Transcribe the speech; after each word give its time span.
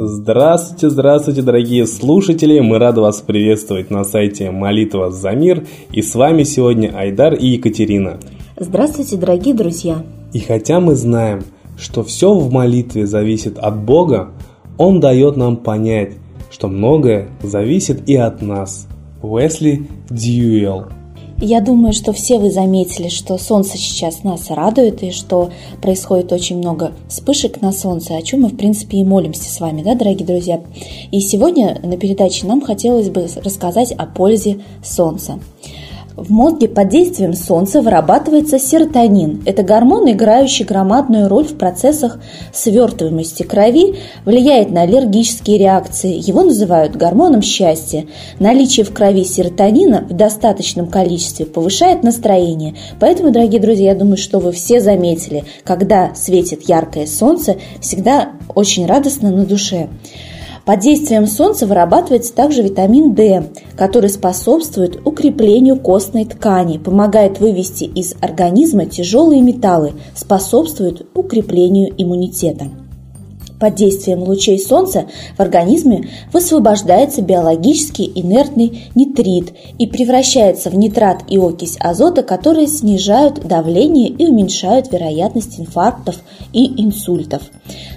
Здравствуйте, 0.00 0.90
здравствуйте, 0.90 1.42
дорогие 1.42 1.84
слушатели! 1.84 2.60
Мы 2.60 2.78
рады 2.78 3.00
вас 3.00 3.20
приветствовать 3.20 3.90
на 3.90 4.04
сайте 4.04 4.52
Молитва 4.52 5.10
за 5.10 5.32
мир. 5.32 5.66
И 5.90 6.02
с 6.02 6.14
вами 6.14 6.44
сегодня 6.44 6.96
Айдар 6.96 7.34
и 7.34 7.48
Екатерина. 7.48 8.20
Здравствуйте, 8.56 9.16
дорогие 9.16 9.54
друзья! 9.54 10.04
И 10.32 10.38
хотя 10.38 10.78
мы 10.78 10.94
знаем, 10.94 11.42
что 11.76 12.04
все 12.04 12.32
в 12.32 12.48
молитве 12.52 13.08
зависит 13.08 13.58
от 13.58 13.76
Бога, 13.76 14.30
Он 14.76 15.00
дает 15.00 15.36
нам 15.36 15.56
понять, 15.56 16.12
что 16.52 16.68
многое 16.68 17.30
зависит 17.42 18.08
и 18.08 18.14
от 18.14 18.40
нас. 18.40 18.86
Уэсли 19.20 19.88
Дьюэлл 20.10 20.84
я 21.40 21.60
думаю, 21.60 21.92
что 21.92 22.12
все 22.12 22.38
вы 22.38 22.50
заметили, 22.50 23.08
что 23.08 23.38
солнце 23.38 23.78
сейчас 23.78 24.24
нас 24.24 24.50
радует 24.50 25.02
и 25.02 25.12
что 25.12 25.50
происходит 25.80 26.32
очень 26.32 26.58
много 26.58 26.92
вспышек 27.08 27.60
на 27.60 27.72
солнце, 27.72 28.16
о 28.16 28.22
чем 28.22 28.42
мы, 28.42 28.48
в 28.48 28.56
принципе, 28.56 28.98
и 28.98 29.04
молимся 29.04 29.52
с 29.52 29.60
вами, 29.60 29.82
да, 29.82 29.94
дорогие 29.94 30.26
друзья. 30.26 30.60
И 31.12 31.20
сегодня 31.20 31.78
на 31.82 31.96
передаче 31.96 32.46
нам 32.46 32.60
хотелось 32.60 33.08
бы 33.10 33.28
рассказать 33.44 33.92
о 33.92 34.06
пользе 34.06 34.60
солнца. 34.82 35.38
В 36.18 36.32
мозге 36.32 36.66
под 36.66 36.88
действием 36.88 37.32
солнца 37.32 37.80
вырабатывается 37.80 38.58
серотонин. 38.58 39.40
Это 39.46 39.62
гормон, 39.62 40.10
играющий 40.10 40.64
громадную 40.64 41.28
роль 41.28 41.44
в 41.44 41.56
процессах 41.56 42.18
свертываемости 42.52 43.44
крови, 43.44 43.94
влияет 44.24 44.72
на 44.72 44.82
аллергические 44.82 45.58
реакции. 45.58 46.18
Его 46.20 46.42
называют 46.42 46.96
гормоном 46.96 47.40
счастья. 47.40 48.06
Наличие 48.40 48.84
в 48.84 48.92
крови 48.92 49.22
серотонина 49.22 50.08
в 50.10 50.12
достаточном 50.12 50.88
количестве 50.88 51.46
повышает 51.46 52.02
настроение. 52.02 52.74
Поэтому, 52.98 53.30
дорогие 53.30 53.60
друзья, 53.60 53.92
я 53.92 53.94
думаю, 53.94 54.16
что 54.16 54.40
вы 54.40 54.50
все 54.50 54.80
заметили, 54.80 55.44
когда 55.62 56.16
светит 56.16 56.68
яркое 56.68 57.06
солнце, 57.06 57.58
всегда 57.80 58.30
очень 58.56 58.86
радостно 58.86 59.30
на 59.30 59.46
душе. 59.46 59.88
Под 60.68 60.80
действием 60.80 61.26
солнца 61.26 61.66
вырабатывается 61.66 62.34
также 62.34 62.60
витамин 62.60 63.14
D, 63.14 63.42
который 63.74 64.10
способствует 64.10 65.00
укреплению 65.02 65.80
костной 65.80 66.26
ткани, 66.26 66.76
помогает 66.76 67.40
вывести 67.40 67.84
из 67.84 68.14
организма 68.20 68.84
тяжелые 68.84 69.40
металлы, 69.40 69.94
способствует 70.14 71.06
укреплению 71.14 71.94
иммунитета. 71.96 72.66
Под 73.58 73.74
действием 73.74 74.22
лучей 74.22 74.58
солнца 74.58 75.06
в 75.36 75.40
организме 75.40 76.08
высвобождается 76.32 77.22
биологически 77.22 78.02
инертный 78.14 78.84
нитрит 78.94 79.52
и 79.78 79.86
превращается 79.88 80.70
в 80.70 80.76
нитрат 80.76 81.24
и 81.28 81.38
окись 81.38 81.76
азота, 81.80 82.22
которые 82.22 82.68
снижают 82.68 83.46
давление 83.46 84.10
и 84.10 84.26
уменьшают 84.26 84.92
вероятность 84.92 85.58
инфарктов 85.58 86.16
и 86.52 86.82
инсультов. 86.82 87.42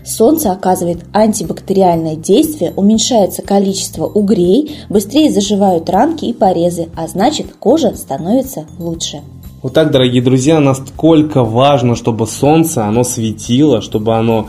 Солнце 0.03 0.51
оказывает 0.51 0.99
антибактериальное 1.13 2.15
действие, 2.15 2.73
уменьшается 2.75 3.43
количество 3.43 4.05
угрей, 4.05 4.77
быстрее 4.89 5.31
заживают 5.31 5.89
ранки 5.89 6.25
и 6.25 6.33
порезы, 6.33 6.89
а 6.95 7.07
значит 7.07 7.53
кожа 7.59 7.95
становится 7.95 8.65
лучше. 8.79 9.21
Вот 9.61 9.73
так, 9.73 9.91
дорогие 9.91 10.23
друзья, 10.23 10.59
насколько 10.59 11.43
важно, 11.43 11.95
чтобы 11.95 12.25
солнце, 12.25 12.83
оно 12.85 13.03
светило, 13.03 13.81
чтобы 13.81 14.15
оно 14.15 14.47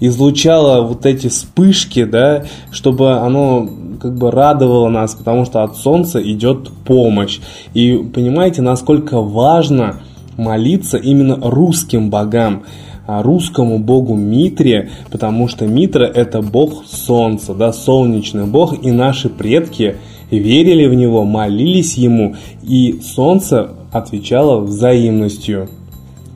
излучало 0.00 0.82
вот 0.82 1.06
эти 1.06 1.28
вспышки, 1.28 2.04
да, 2.04 2.44
чтобы 2.70 3.18
оно 3.18 3.68
как 4.00 4.16
бы 4.16 4.30
радовало 4.30 4.88
нас, 4.88 5.14
потому 5.14 5.44
что 5.44 5.62
от 5.62 5.76
солнца 5.76 6.20
идет 6.20 6.70
помощь. 6.84 7.38
И 7.74 7.96
понимаете, 7.96 8.62
насколько 8.62 9.20
важно 9.20 10.00
молиться 10.36 10.96
именно 10.96 11.38
русским 11.40 12.08
богам 12.10 12.64
а, 13.06 13.22
русскому 13.22 13.78
богу 13.78 14.14
Митре, 14.14 14.90
потому 15.10 15.48
что 15.48 15.66
Митра 15.66 16.04
это 16.04 16.42
бог 16.42 16.84
солнца, 16.86 17.54
да, 17.54 17.72
солнечный 17.72 18.46
бог, 18.46 18.82
и 18.82 18.90
наши 18.90 19.28
предки 19.28 19.96
верили 20.30 20.86
в 20.86 20.94
него, 20.94 21.24
молились 21.24 21.94
ему, 21.94 22.36
и 22.62 23.00
солнце 23.02 23.70
отвечало 23.92 24.60
взаимностью. 24.60 25.68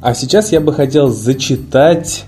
А 0.02 0.14
сейчас 0.14 0.52
я 0.52 0.60
бы 0.60 0.72
хотел 0.72 1.08
зачитать 1.08 2.26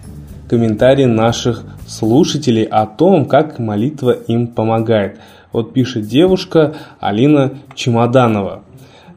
комментарии 0.48 1.04
наших 1.04 1.64
слушателей 1.86 2.64
о 2.64 2.86
том, 2.86 3.26
как 3.26 3.58
молитва 3.58 4.10
им 4.10 4.46
помогает. 4.46 5.18
Вот 5.52 5.72
пишет 5.72 6.06
девушка 6.06 6.74
Алина 7.00 7.54
Чемоданова. 7.74 8.62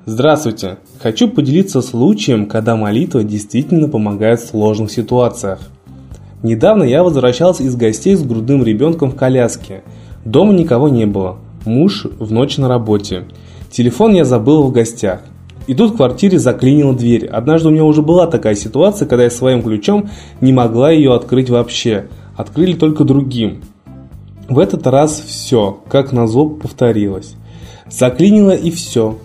Здравствуйте! 0.06 0.78
Хочу 1.01 1.29
поделиться 1.29 1.81
случаем, 1.81 2.47
когда 2.47 2.75
молитва 2.75 3.23
действительно 3.23 3.88
помогает 3.88 4.40
в 4.40 4.47
сложных 4.47 4.91
ситуациях. 4.91 5.59
Недавно 6.41 6.84
я 6.84 7.03
возвращался 7.03 7.63
из 7.63 7.75
гостей 7.75 8.16
с 8.16 8.23
грудным 8.23 8.63
ребенком 8.63 9.11
в 9.11 9.16
коляске. 9.16 9.84
Дома 10.25 10.53
никого 10.53 10.90
не 10.90 11.06
было. 11.06 11.38
Муж 11.66 12.06
в 12.06 12.31
ночь 12.31 12.57
на 12.57 12.67
работе. 12.67 13.25
Телефон 13.69 14.13
я 14.13 14.25
забыл 14.25 14.63
в 14.63 14.72
гостях. 14.72 15.22
И 15.69 15.75
тут 15.75 15.91
в 15.91 15.97
квартире 15.97 16.40
заклинила 16.40 16.96
дверь. 16.96 17.28
Однажды 17.28 17.68
у 17.68 17.72
меня 17.72 17.84
уже 17.84 18.02
была 18.02 18.25
такая 18.25 18.56
ситуация, 18.56 19.07
когда 19.07 19.25
я 19.25 19.30
своим 19.30 19.62
ключом 19.62 20.09
не 20.41 20.52
могла 20.52 20.90
ее 20.90 21.13
открыть 21.13 21.52
вообще. 21.52 22.07
Открыли 22.35 22.74
только 22.74 23.03
другим. 23.03 23.62
В 24.47 24.58
этот 24.58 24.88
раз 24.88 25.24
все, 25.24 25.79
как 25.88 26.12
назло, 26.12 26.50
повторилось. 26.50 27.35
Заклинило 27.88 28.50
и 28.50 28.72
все. 28.72 29.19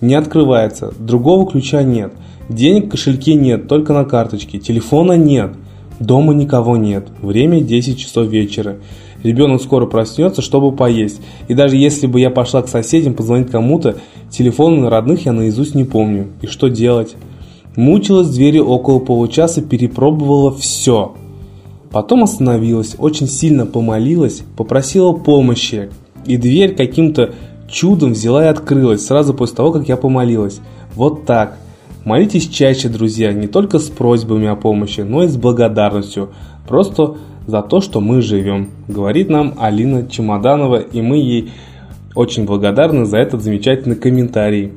Не 0.00 0.14
открывается, 0.14 0.94
другого 1.00 1.50
ключа 1.50 1.82
нет. 1.82 2.12
Денег 2.48 2.86
в 2.86 2.90
кошельке 2.90 3.34
нет, 3.34 3.66
только 3.66 3.92
на 3.92 4.04
карточке. 4.04 4.60
Телефона 4.60 5.14
нет. 5.14 5.50
Дома 5.98 6.32
никого 6.32 6.76
нет. 6.76 7.08
Время 7.20 7.60
10 7.60 7.98
часов 7.98 8.28
вечера. 8.28 8.76
Ребенок 9.24 9.60
скоро 9.60 9.86
проснется, 9.86 10.42
чтобы 10.42 10.70
поесть. 10.70 11.20
И 11.48 11.54
даже 11.54 11.76
если 11.76 12.06
бы 12.06 12.20
я 12.20 12.30
пошла 12.30 12.62
к 12.62 12.68
соседям 12.68 13.14
позвонить 13.14 13.50
кому-то, 13.50 13.96
телефоны 14.30 14.88
родных 14.88 15.26
я 15.26 15.32
наизусть 15.32 15.74
не 15.74 15.84
помню. 15.84 16.28
И 16.42 16.46
что 16.46 16.68
делать? 16.68 17.16
Мучилась 17.76 18.28
двери 18.28 18.58
около 18.58 18.98
получаса, 18.98 19.62
перепробовала 19.62 20.52
все. 20.52 21.14
Потом 21.90 22.24
остановилась, 22.24 22.96
очень 22.98 23.28
сильно 23.28 23.66
помолилась, 23.66 24.42
попросила 24.56 25.12
помощи. 25.12 25.90
И 26.26 26.36
дверь 26.36 26.74
каким-то 26.74 27.34
чудом 27.70 28.12
взяла 28.12 28.44
и 28.44 28.48
открылась 28.48 29.06
сразу 29.06 29.32
после 29.32 29.56
того, 29.56 29.72
как 29.72 29.88
я 29.88 29.96
помолилась. 29.96 30.60
Вот 30.94 31.24
так. 31.24 31.58
Молитесь 32.04 32.48
чаще, 32.48 32.88
друзья, 32.88 33.32
не 33.32 33.46
только 33.46 33.78
с 33.78 33.88
просьбами 33.88 34.48
о 34.48 34.56
помощи, 34.56 35.02
но 35.02 35.24
и 35.24 35.28
с 35.28 35.36
благодарностью. 35.36 36.30
Просто 36.66 37.16
за 37.46 37.62
то, 37.62 37.80
что 37.80 38.00
мы 38.00 38.22
живем, 38.22 38.70
говорит 38.88 39.30
нам 39.30 39.54
Алина 39.58 40.06
Чемоданова, 40.06 40.80
и 40.80 41.00
мы 41.00 41.16
ей 41.16 41.50
очень 42.18 42.46
благодарны 42.46 43.04
за 43.04 43.18
этот 43.18 43.42
замечательный 43.42 43.94
комментарий. 43.94 44.72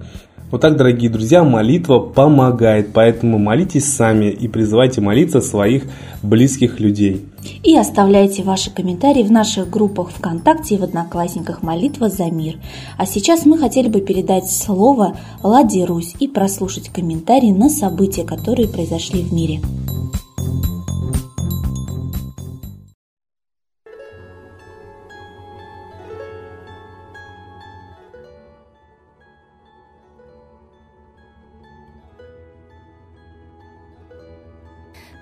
Вот 0.52 0.62
так, 0.62 0.76
дорогие 0.76 1.10
друзья, 1.10 1.44
молитва 1.44 1.98
помогает, 1.98 2.90
поэтому 2.94 3.40
молитесь 3.40 3.92
сами 3.92 4.26
и 4.26 4.48
призывайте 4.48 5.02
молиться 5.02 5.42
своих 5.42 5.86
близких 6.22 6.80
людей. 6.80 7.26
И 7.64 7.76
оставляйте 7.76 8.44
ваши 8.44 8.70
комментарии 8.70 9.24
в 9.24 9.32
наших 9.32 9.70
группах 9.70 10.12
ВКонтакте 10.12 10.76
и 10.76 10.78
в 10.78 10.84
Одноклассниках 10.84 11.64
«Молитва 11.64 12.10
за 12.10 12.26
мир». 12.26 12.58
А 12.98 13.06
сейчас 13.08 13.46
мы 13.46 13.58
хотели 13.58 13.88
бы 13.88 14.02
передать 14.02 14.52
слово 14.52 15.18
Ладе 15.42 15.86
Русь 15.86 16.14
и 16.20 16.28
прослушать 16.28 16.90
комментарии 16.90 17.52
на 17.52 17.70
события, 17.70 18.24
которые 18.24 18.68
произошли 18.68 19.24
в 19.24 19.34
мире. 19.34 19.62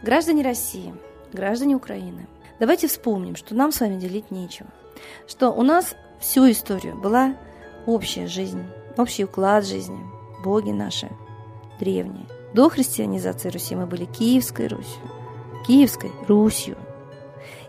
Граждане 0.01 0.44
России, 0.44 0.94
граждане 1.34 1.75
Украины, 1.75 2.28
давайте 2.57 2.88
вспомним, 2.88 3.36
что 3.36 3.54
нам 3.54 3.74
с 3.74 3.81
вами 3.81 4.00
делить 4.00 4.31
нечего. 4.31 4.69
Что 5.28 5.50
у 5.50 5.62
нас 5.62 5.96
всю 6.22 6.50
историю 6.50 6.96
была 6.96 7.36
общая 7.86 8.28
жизнь, 8.28 8.63
общий 8.98 9.25
уклад 9.25 9.66
жизни, 9.66 10.00
боги 10.42 10.72
наши 10.72 11.10
древние. 11.80 12.25
До 12.54 12.69
христианизации 12.69 13.50
Руси 13.50 13.75
мы 13.75 13.88
были 13.88 14.06
Киевской 14.06 14.68
Русью, 14.68 15.01
Киевской 15.68 16.12
Русью. 16.28 16.78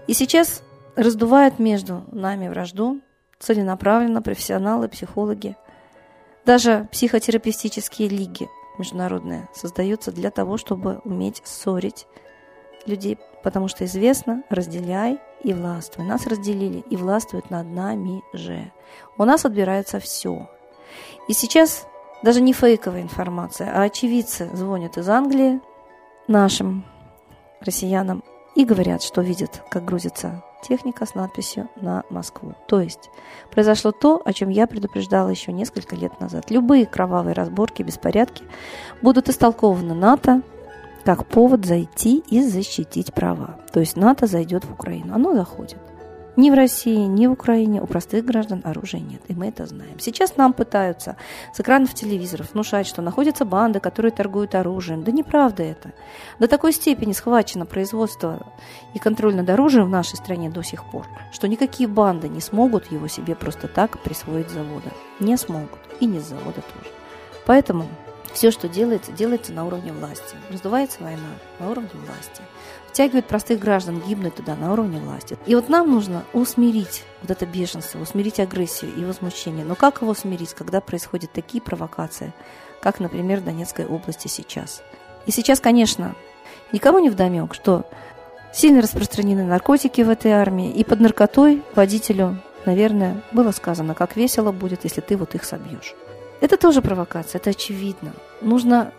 И 0.06 0.14
сейчас 0.14 0.62
раздувают 0.94 1.58
между 1.58 2.04
нами 2.12 2.48
вражду 2.48 3.00
целенаправленно 3.40 4.22
профессионалы, 4.22 4.88
психологи. 4.88 5.56
Даже 6.44 6.88
психотерапевтические 6.92 8.08
лиги 8.08 8.48
международные 8.78 9.48
создаются 9.52 10.12
для 10.12 10.30
того, 10.30 10.56
чтобы 10.56 11.00
уметь 11.04 11.42
ссорить 11.44 12.06
людей, 12.86 13.18
потому 13.42 13.68
что 13.68 13.84
известно, 13.84 14.42
разделяй 14.48 15.18
и 15.42 15.52
властвуй. 15.52 16.04
Нас 16.04 16.26
разделили 16.26 16.84
и 16.90 16.96
властвуют 16.96 17.50
над 17.50 17.66
нами 17.66 18.22
же. 18.32 18.72
У 19.18 19.24
нас 19.24 19.44
отбирается 19.44 20.00
все. 20.00 20.48
И 21.28 21.32
сейчас 21.32 21.86
даже 22.22 22.40
не 22.40 22.52
фейковая 22.52 23.02
информация, 23.02 23.72
а 23.74 23.82
очевидцы 23.82 24.50
звонят 24.54 24.98
из 24.98 25.08
Англии 25.08 25.60
нашим 26.28 26.84
россиянам 27.60 28.22
и 28.54 28.64
говорят, 28.64 29.02
что 29.02 29.22
видят, 29.22 29.62
как 29.70 29.84
грузится 29.84 30.42
техника 30.62 31.06
с 31.06 31.14
надписью 31.14 31.68
на 31.76 32.04
Москву. 32.10 32.54
То 32.66 32.80
есть 32.80 33.10
произошло 33.50 33.92
то, 33.92 34.20
о 34.24 34.32
чем 34.32 34.48
я 34.48 34.66
предупреждала 34.66 35.28
еще 35.28 35.52
несколько 35.52 35.96
лет 35.96 36.20
назад. 36.20 36.50
Любые 36.50 36.86
кровавые 36.86 37.34
разборки, 37.34 37.82
беспорядки 37.82 38.44
будут 39.02 39.28
истолкованы 39.28 39.94
НАТО 39.94 40.42
как 41.04 41.26
повод 41.26 41.64
зайти 41.64 42.22
и 42.28 42.42
защитить 42.42 43.14
права. 43.14 43.58
То 43.72 43.80
есть 43.80 43.96
НАТО 43.96 44.26
зайдет 44.26 44.64
в 44.64 44.72
Украину. 44.72 45.14
Оно 45.14 45.34
заходит. 45.34 45.78
Ни 46.36 46.50
в 46.50 46.54
России, 46.54 47.06
ни 47.06 47.26
в 47.26 47.32
Украине 47.32 47.82
у 47.82 47.86
простых 47.86 48.24
граждан 48.24 48.62
оружия 48.64 49.00
нет, 49.00 49.20
и 49.28 49.34
мы 49.34 49.48
это 49.48 49.66
знаем. 49.66 49.98
Сейчас 49.98 50.36
нам 50.36 50.52
пытаются 50.52 51.16
с 51.52 51.60
экранов 51.60 51.92
телевизоров 51.94 52.52
внушать, 52.52 52.86
что 52.86 53.02
находятся 53.02 53.44
банды, 53.44 53.80
которые 53.80 54.12
торгуют 54.12 54.54
оружием. 54.54 55.02
Да 55.02 55.10
неправда 55.10 55.64
это. 55.64 55.92
До 56.38 56.46
такой 56.46 56.72
степени 56.72 57.12
схвачено 57.12 57.66
производство 57.66 58.46
и 58.94 58.98
контроль 58.98 59.34
над 59.34 59.50
оружием 59.50 59.86
в 59.86 59.90
нашей 59.90 60.16
стране 60.16 60.50
до 60.50 60.62
сих 60.62 60.84
пор, 60.84 61.06
что 61.32 61.48
никакие 61.48 61.88
банды 61.88 62.28
не 62.28 62.40
смогут 62.40 62.92
его 62.92 63.08
себе 63.08 63.34
просто 63.34 63.66
так 63.66 63.98
присвоить 64.00 64.50
завода. 64.50 64.90
Не 65.18 65.36
смогут. 65.36 65.78
И 65.98 66.06
не 66.06 66.20
с 66.20 66.28
завода 66.28 66.62
тоже. 66.62 66.90
Поэтому 67.44 67.86
все, 68.32 68.50
что 68.50 68.68
делается, 68.68 69.12
делается 69.12 69.52
на 69.52 69.66
уровне 69.66 69.92
власти. 69.92 70.36
Раздувается 70.50 71.02
война 71.02 71.28
на 71.58 71.70
уровне 71.70 71.90
власти 71.94 72.42
втягивают 72.90 73.26
простых 73.26 73.60
граждан 73.60 74.02
гибнуть 74.06 74.34
туда 74.34 74.56
на 74.56 74.72
уровне 74.72 75.00
власти. 75.00 75.38
И 75.46 75.54
вот 75.54 75.68
нам 75.68 75.90
нужно 75.90 76.24
усмирить 76.32 77.04
вот 77.22 77.30
это 77.30 77.46
бешенство, 77.46 78.00
усмирить 78.00 78.40
агрессию 78.40 78.92
и 78.96 79.04
возмущение. 79.04 79.64
Но 79.64 79.74
как 79.74 80.02
его 80.02 80.10
усмирить, 80.10 80.54
когда 80.54 80.80
происходят 80.80 81.32
такие 81.32 81.62
провокации, 81.62 82.32
как, 82.80 83.00
например, 83.00 83.40
в 83.40 83.44
Донецкой 83.44 83.86
области 83.86 84.28
сейчас? 84.28 84.82
И 85.26 85.30
сейчас, 85.30 85.60
конечно, 85.60 86.14
никому 86.72 86.98
не 86.98 87.10
вдомек, 87.10 87.54
что 87.54 87.84
сильно 88.52 88.82
распространены 88.82 89.44
наркотики 89.44 90.00
в 90.02 90.10
этой 90.10 90.32
армии, 90.32 90.70
и 90.70 90.82
под 90.82 91.00
наркотой 91.00 91.62
водителю, 91.74 92.42
наверное, 92.66 93.22
было 93.32 93.52
сказано, 93.52 93.94
как 93.94 94.16
весело 94.16 94.50
будет, 94.50 94.84
если 94.84 95.00
ты 95.00 95.16
вот 95.16 95.34
их 95.34 95.44
собьешь. 95.44 95.94
Это 96.40 96.56
тоже 96.56 96.82
провокация, 96.82 97.38
это 97.38 97.50
очевидно. 97.50 98.12
Нужно 98.40 98.92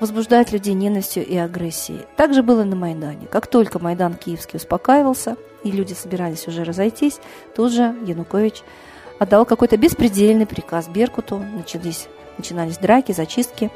возбуждать 0.00 0.52
людей 0.52 0.74
ненавистью 0.74 1.26
и 1.26 1.36
агрессией. 1.36 2.06
Так 2.16 2.34
же 2.34 2.42
было 2.42 2.64
на 2.64 2.76
Майдане. 2.76 3.26
Как 3.26 3.46
только 3.46 3.78
Майдан 3.78 4.14
Киевский 4.14 4.58
успокаивался, 4.58 5.36
и 5.64 5.70
люди 5.70 5.92
собирались 5.92 6.46
уже 6.46 6.64
разойтись, 6.64 7.18
тут 7.54 7.72
же 7.72 7.94
Янукович 8.06 8.62
отдал 9.18 9.44
какой-то 9.44 9.76
беспредельный 9.76 10.46
приказ 10.46 10.88
Беркуту, 10.88 11.38
начались, 11.38 12.08
начинались 12.36 12.78
драки, 12.78 13.12
зачистки, 13.12 13.70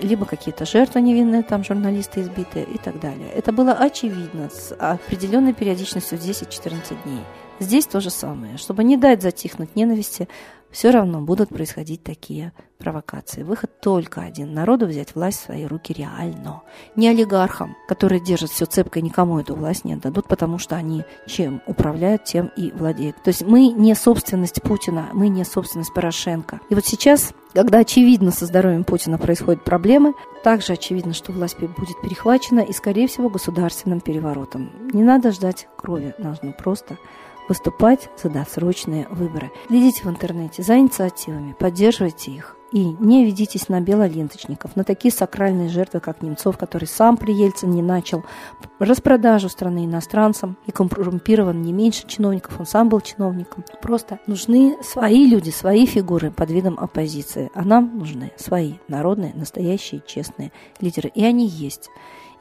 либо 0.00 0.26
какие-то 0.26 0.64
жертвы 0.66 1.00
невинные, 1.00 1.42
там 1.42 1.64
журналисты 1.64 2.22
избитые 2.22 2.64
и 2.64 2.78
так 2.78 3.00
далее. 3.00 3.30
Это 3.34 3.52
было 3.52 3.72
очевидно 3.72 4.50
с 4.50 4.74
определенной 4.74 5.52
периодичностью 5.52 6.18
в 6.18 6.22
10-14 6.22 7.02
дней. 7.04 7.20
Здесь 7.58 7.86
то 7.86 8.00
же 8.00 8.10
самое. 8.10 8.56
Чтобы 8.56 8.84
не 8.84 8.96
дать 8.96 9.22
затихнуть 9.22 9.76
ненависти, 9.76 10.28
все 10.70 10.90
равно 10.90 11.20
будут 11.20 11.48
происходить 11.50 12.02
такие 12.02 12.52
провокации. 12.78 13.42
Выход 13.42 13.80
только 13.80 14.22
один. 14.22 14.54
Народу 14.54 14.86
взять 14.86 15.14
власть 15.14 15.40
в 15.40 15.44
свои 15.44 15.66
руки 15.66 15.92
реально. 15.92 16.62
Не 16.96 17.08
олигархам, 17.08 17.76
которые 17.88 18.20
держат 18.20 18.50
все 18.50 18.64
цепко 18.64 18.98
и 18.98 19.02
никому 19.02 19.38
эту 19.38 19.54
власть 19.54 19.84
не 19.84 19.94
отдадут, 19.94 20.26
потому 20.26 20.58
что 20.58 20.76
они 20.76 21.04
чем 21.26 21.60
управляют, 21.66 22.24
тем 22.24 22.50
и 22.56 22.72
владеют. 22.72 23.22
То 23.22 23.28
есть 23.28 23.42
мы 23.42 23.68
не 23.68 23.94
собственность 23.94 24.62
Путина, 24.62 25.08
мы 25.12 25.28
не 25.28 25.44
собственность 25.44 25.92
Порошенко. 25.92 26.60
И 26.70 26.74
вот 26.74 26.86
сейчас, 26.86 27.34
когда 27.52 27.78
очевидно 27.78 28.30
со 28.30 28.46
здоровьем 28.46 28.84
Путина 28.84 29.18
происходят 29.18 29.62
проблемы, 29.62 30.14
также 30.42 30.72
очевидно, 30.72 31.12
что 31.12 31.32
власть 31.32 31.58
будет 31.58 32.00
перехвачена 32.02 32.60
и, 32.60 32.72
скорее 32.72 33.08
всего, 33.08 33.28
государственным 33.28 34.00
переворотом. 34.00 34.70
Не 34.92 35.02
надо 35.02 35.32
ждать 35.32 35.68
крови, 35.76 36.14
нужно 36.18 36.52
просто 36.52 36.96
выступать 37.50 38.08
за 38.22 38.30
досрочные 38.30 39.08
выборы. 39.10 39.50
Следите 39.66 40.04
в 40.04 40.06
интернете 40.06 40.62
за 40.62 40.78
инициативами, 40.78 41.52
поддерживайте 41.58 42.30
их. 42.30 42.56
И 42.70 42.84
не 43.00 43.24
ведитесь 43.24 43.68
на 43.68 43.80
белоленточников, 43.80 44.76
на 44.76 44.84
такие 44.84 45.12
сакральные 45.12 45.68
жертвы, 45.68 45.98
как 45.98 46.22
Немцов, 46.22 46.56
который 46.56 46.84
сам 46.84 47.16
при 47.16 47.32
Ельцин 47.32 47.72
не 47.72 47.82
начал 47.82 48.24
распродажу 48.78 49.48
страны 49.48 49.84
иностранцам 49.84 50.56
и 50.66 50.70
коррумпирован 50.70 51.60
не 51.60 51.72
меньше 51.72 52.06
чиновников, 52.06 52.60
он 52.60 52.66
сам 52.66 52.88
был 52.88 53.00
чиновником. 53.00 53.64
Просто 53.82 54.20
нужны 54.28 54.76
свои 54.84 55.26
люди, 55.26 55.50
свои 55.50 55.84
фигуры 55.84 56.30
под 56.30 56.52
видом 56.52 56.78
оппозиции, 56.78 57.50
а 57.54 57.64
нам 57.64 57.98
нужны 57.98 58.30
свои 58.36 58.74
народные, 58.86 59.34
настоящие, 59.34 60.04
честные 60.06 60.52
лидеры. 60.80 61.10
И 61.12 61.24
они 61.24 61.48
есть. 61.48 61.90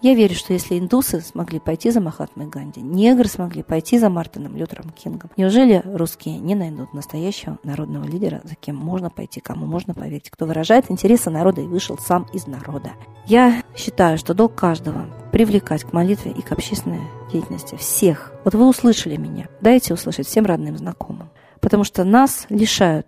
Я 0.01 0.15
верю, 0.15 0.33
что 0.33 0.53
если 0.53 0.79
индусы 0.79 1.19
смогли 1.19 1.59
пойти 1.59 1.91
за 1.91 1.99
Махатмой 1.99 2.47
Ганди, 2.47 2.79
негры 2.79 3.27
смогли 3.27 3.63
пойти 3.63 3.99
за 3.99 4.09
Мартином 4.09 4.55
Лютером 4.55 4.91
Кингом, 4.91 5.29
неужели 5.35 5.81
русские 5.85 6.39
не 6.39 6.55
найдут 6.55 6.93
настоящего 6.93 7.59
народного 7.63 8.05
лидера, 8.05 8.39
за 8.45 8.55
кем 8.55 8.77
можно 8.77 9.09
пойти, 9.09 9.41
кому 9.41 9.65
можно 9.65 9.93
поверить, 9.93 10.29
кто 10.29 10.45
выражает 10.45 10.89
интересы 10.89 11.29
народа 11.29 11.59
и 11.59 11.67
вышел 11.67 11.97
сам 11.97 12.25
из 12.31 12.47
народа? 12.47 12.91
Я 13.25 13.61
считаю, 13.75 14.17
что 14.17 14.33
долг 14.33 14.55
каждого 14.55 15.05
привлекать 15.33 15.83
к 15.83 15.91
молитве 15.91 16.31
и 16.31 16.41
к 16.41 16.53
общественной 16.53 17.01
деятельности 17.29 17.75
всех. 17.75 18.31
Вот 18.45 18.55
вы 18.55 18.69
услышали 18.69 19.17
меня, 19.17 19.49
дайте 19.59 19.93
услышать 19.93 20.27
всем 20.27 20.45
родным, 20.45 20.77
знакомым. 20.77 21.29
Потому 21.59 21.83
что 21.83 22.05
нас 22.05 22.45
лишают 22.47 23.07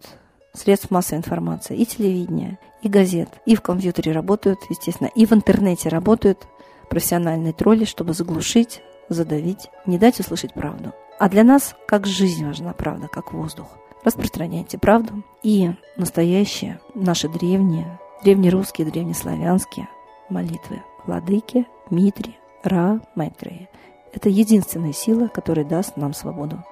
средств 0.54 0.92
массовой 0.92 1.20
информации, 1.20 1.78
и 1.78 1.86
телевидения, 1.86 2.60
и 2.82 2.90
газет, 2.90 3.30
и 3.46 3.56
в 3.56 3.62
компьютере 3.62 4.12
работают, 4.12 4.60
естественно, 4.70 5.10
и 5.16 5.26
в 5.26 5.32
интернете 5.34 5.90
работают 5.90 6.48
профессиональные 6.92 7.54
тролли, 7.54 7.86
чтобы 7.86 8.14
заглушить, 8.14 8.84
задавить, 9.08 9.70
не 9.86 9.98
дать 9.98 10.20
услышать 10.20 10.54
правду. 10.54 10.94
А 11.18 11.30
для 11.30 11.44
нас 11.44 11.76
как 11.88 12.06
жизнь 12.06 12.46
важна 12.46 12.74
правда, 12.74 13.08
как 13.08 13.32
воздух. 13.32 13.68
Распространяйте 14.04 14.78
правду 14.78 15.24
и 15.42 15.72
настоящие, 15.96 16.82
наши 16.94 17.30
древние, 17.30 18.00
древнерусские, 18.24 18.92
древнеславянские 18.92 19.88
молитвы. 20.30 20.84
Владыки, 21.06 21.66
Митри, 21.90 22.38
Ра, 22.64 23.00
Майтрея. 23.16 23.70
Это 24.14 24.28
единственная 24.28 24.94
сила, 24.94 25.28
которая 25.28 25.66
даст 25.66 25.96
нам 25.96 26.14
свободу. 26.14 26.64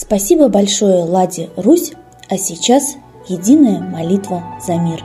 Спасибо 0.00 0.48
большое 0.48 1.04
Ладе 1.04 1.50
Русь, 1.56 1.92
а 2.30 2.38
сейчас 2.38 2.94
единая 3.28 3.80
молитва 3.80 4.42
за 4.66 4.76
мир. 4.76 5.04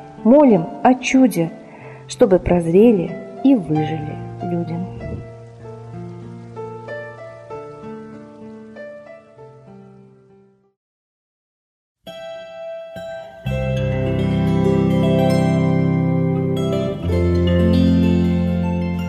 молим 0.23 0.65
о 0.83 0.93
чуде, 0.95 1.51
чтобы 2.07 2.39
прозрели 2.39 3.11
и 3.43 3.55
выжили 3.55 4.15
люди. 4.43 4.75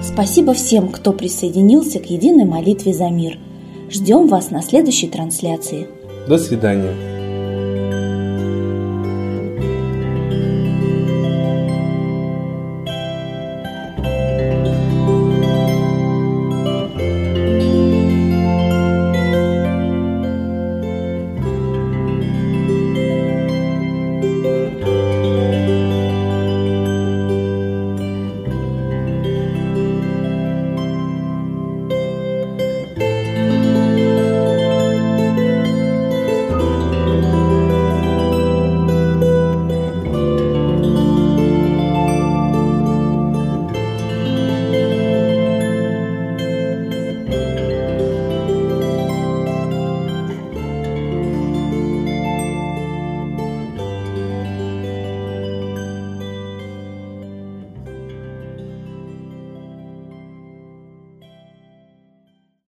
Спасибо 0.02 0.54
всем, 0.54 0.88
кто 0.88 1.12
присоединился 1.12 1.98
к 1.98 2.06
единой 2.06 2.44
молитве 2.44 2.92
за 2.92 3.08
мир. 3.08 3.38
Ждем 3.90 4.28
вас 4.28 4.50
на 4.50 4.62
следующей 4.62 5.08
трансляции. 5.08 5.88
До 6.28 6.38
свидания. 6.38 7.11